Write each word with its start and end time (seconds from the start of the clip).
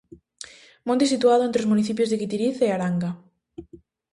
Monte 0.87 1.05
situado 1.13 1.43
entre 1.45 1.61
os 1.63 1.71
municipios 1.71 2.09
de 2.09 2.19
Guitiriz 2.21 2.55
e 2.67 2.69
Aranga. 2.71 3.11